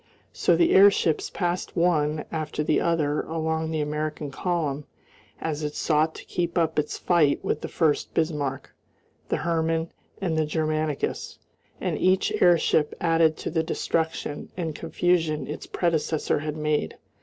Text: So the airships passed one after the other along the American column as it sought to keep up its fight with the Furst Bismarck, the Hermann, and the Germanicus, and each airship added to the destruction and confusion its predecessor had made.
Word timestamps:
So 0.33 0.55
the 0.55 0.71
airships 0.73 1.29
passed 1.29 1.75
one 1.77 2.25
after 2.31 2.63
the 2.63 2.81
other 2.81 3.21
along 3.21 3.69
the 3.69 3.81
American 3.81 4.31
column 4.31 4.85
as 5.39 5.61
it 5.61 5.75
sought 5.75 6.15
to 6.15 6.25
keep 6.25 6.57
up 6.57 6.79
its 6.79 6.97
fight 6.97 7.45
with 7.45 7.61
the 7.61 7.67
Furst 7.67 8.11
Bismarck, 8.15 8.73
the 9.29 9.37
Hermann, 9.37 9.91
and 10.19 10.35
the 10.35 10.45
Germanicus, 10.47 11.37
and 11.79 11.99
each 11.99 12.31
airship 12.41 12.95
added 12.99 13.37
to 13.37 13.51
the 13.51 13.61
destruction 13.61 14.49
and 14.57 14.73
confusion 14.73 15.45
its 15.45 15.67
predecessor 15.67 16.39
had 16.39 16.57
made. 16.57 16.97